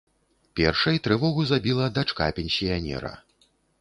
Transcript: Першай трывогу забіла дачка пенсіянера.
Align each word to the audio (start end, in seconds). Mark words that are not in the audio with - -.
Першай 0.59 0.97
трывогу 1.07 1.45
забіла 1.51 1.85
дачка 1.99 2.31
пенсіянера. 2.39 3.13